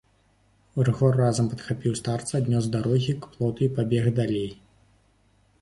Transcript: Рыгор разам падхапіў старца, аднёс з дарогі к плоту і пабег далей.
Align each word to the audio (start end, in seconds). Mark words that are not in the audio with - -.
Рыгор 0.87 1.19
разам 1.23 1.49
падхапіў 1.51 1.93
старца, 2.01 2.31
аднёс 2.41 2.63
з 2.69 2.71
дарогі 2.79 3.11
к 3.27 3.31
плоту 3.37 3.61
і 3.67 3.71
пабег 3.77 4.05
далей. 4.23 4.49